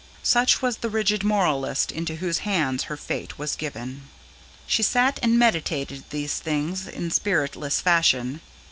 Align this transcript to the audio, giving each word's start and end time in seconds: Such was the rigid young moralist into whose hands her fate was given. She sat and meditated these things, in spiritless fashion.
Such 0.23 0.63
was 0.63 0.77
the 0.77 0.89
rigid 0.89 1.21
young 1.21 1.29
moralist 1.29 1.91
into 1.91 2.15
whose 2.15 2.39
hands 2.39 2.85
her 2.85 2.97
fate 2.97 3.37
was 3.37 3.55
given. 3.55 4.09
She 4.65 4.81
sat 4.81 5.19
and 5.21 5.37
meditated 5.37 6.05
these 6.09 6.39
things, 6.39 6.87
in 6.87 7.11
spiritless 7.11 7.81
fashion. 7.81 8.41